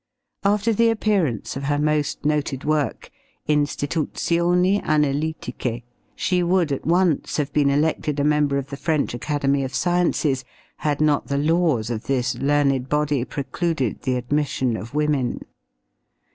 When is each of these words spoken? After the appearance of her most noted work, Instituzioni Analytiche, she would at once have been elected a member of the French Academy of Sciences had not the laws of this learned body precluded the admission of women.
After 0.43 0.73
the 0.73 0.89
appearance 0.89 1.55
of 1.55 1.65
her 1.65 1.77
most 1.77 2.25
noted 2.25 2.63
work, 2.63 3.11
Instituzioni 3.47 4.81
Analytiche, 4.81 5.83
she 6.15 6.41
would 6.41 6.71
at 6.71 6.87
once 6.87 7.37
have 7.37 7.53
been 7.53 7.69
elected 7.69 8.19
a 8.19 8.23
member 8.23 8.57
of 8.57 8.71
the 8.71 8.77
French 8.77 9.13
Academy 9.13 9.63
of 9.63 9.75
Sciences 9.75 10.43
had 10.77 11.01
not 11.01 11.27
the 11.27 11.37
laws 11.37 11.91
of 11.91 12.05
this 12.07 12.33
learned 12.33 12.89
body 12.89 13.23
precluded 13.23 14.01
the 14.01 14.15
admission 14.15 14.75
of 14.75 14.95
women. 14.95 15.41